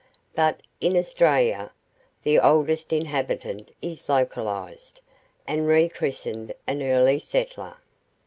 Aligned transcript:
But 0.33 0.61
in 0.79 0.97
Australia, 0.97 1.71
the 2.23 2.39
oldest 2.39 2.91
inhabitant 2.91 3.69
is 3.83 4.09
localized, 4.09 4.99
and 5.45 5.67
rechristened 5.67 6.55
an 6.65 6.81
early 6.81 7.19
settler. 7.19 7.75